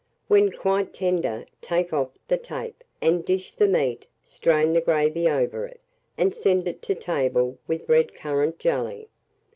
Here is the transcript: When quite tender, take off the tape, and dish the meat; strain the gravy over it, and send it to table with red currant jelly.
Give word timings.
When 0.27 0.51
quite 0.51 0.95
tender, 0.95 1.45
take 1.61 1.93
off 1.93 2.17
the 2.27 2.35
tape, 2.39 2.83
and 3.03 3.23
dish 3.23 3.53
the 3.53 3.67
meat; 3.67 4.07
strain 4.25 4.73
the 4.73 4.81
gravy 4.81 5.29
over 5.29 5.67
it, 5.67 5.79
and 6.17 6.33
send 6.33 6.67
it 6.67 6.81
to 6.81 6.95
table 6.95 7.59
with 7.67 7.87
red 7.87 8.15
currant 8.15 8.57
jelly. 8.57 9.09